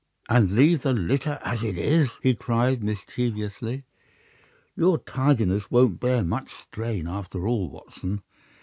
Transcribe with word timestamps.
"And 0.27 0.55
leave 0.55 0.81
the 0.81 0.93
litter 0.93 1.37
as 1.43 1.63
it 1.63 1.77
is?" 1.77 2.09
he 2.23 2.33
cried, 2.33 2.81
mischievously. 2.83 3.83
"Your 4.75 4.97
tidiness 4.97 5.69
won't 5.69 5.99
bear 5.99 6.23
much 6.23 6.51
strain 6.55 7.07
after 7.07 7.47
all, 7.47 7.69
Watson. 7.69 8.23